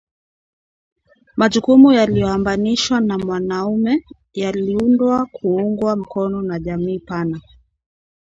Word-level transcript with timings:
majukumu 1.35 1.91
yaliyoambanishwa 1.91 3.01
na 3.01 3.17
mwanamume 3.17 4.05
yaliundwa 4.33 5.25
kuungwa 5.31 5.95
mkono 5.95 6.41
na 6.41 6.59
jamii 6.59 6.99
pana 6.99 7.39